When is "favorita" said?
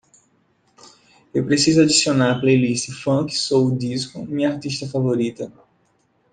4.89-5.53